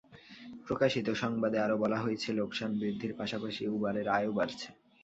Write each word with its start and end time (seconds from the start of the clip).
প্রকাশিত 0.67 1.07
সংবাদে 1.21 1.57
আরও 1.65 1.75
বলা 1.83 1.97
হয়েছে, 1.99 2.29
লোকসান 2.39 2.71
বৃদ্ধির 2.79 3.13
পাশাপাশি 3.19 3.63
উবারের 3.75 4.07
আয়ও 4.09 4.31
বাড়ছে। 4.37 4.67